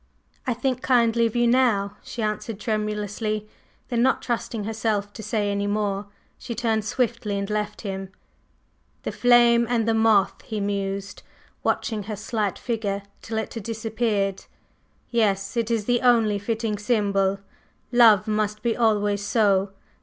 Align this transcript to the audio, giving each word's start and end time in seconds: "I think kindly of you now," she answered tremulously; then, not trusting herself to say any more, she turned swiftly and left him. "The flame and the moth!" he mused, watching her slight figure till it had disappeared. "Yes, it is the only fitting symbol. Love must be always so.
"I 0.47 0.55
think 0.55 0.81
kindly 0.81 1.27
of 1.27 1.35
you 1.35 1.45
now," 1.45 1.95
she 2.01 2.23
answered 2.23 2.59
tremulously; 2.59 3.47
then, 3.89 4.01
not 4.01 4.23
trusting 4.23 4.63
herself 4.63 5.13
to 5.13 5.21
say 5.21 5.51
any 5.51 5.67
more, 5.67 6.07
she 6.39 6.55
turned 6.55 6.85
swiftly 6.85 7.37
and 7.37 7.47
left 7.51 7.81
him. 7.81 8.09
"The 9.03 9.11
flame 9.11 9.67
and 9.69 9.87
the 9.87 9.93
moth!" 9.93 10.41
he 10.41 10.59
mused, 10.59 11.21
watching 11.61 12.01
her 12.05 12.15
slight 12.15 12.57
figure 12.57 13.03
till 13.21 13.37
it 13.37 13.53
had 13.53 13.61
disappeared. 13.61 14.45
"Yes, 15.11 15.55
it 15.55 15.69
is 15.69 15.85
the 15.85 16.01
only 16.01 16.39
fitting 16.39 16.79
symbol. 16.79 17.37
Love 17.91 18.27
must 18.27 18.63
be 18.63 18.75
always 18.75 19.23
so. 19.23 19.69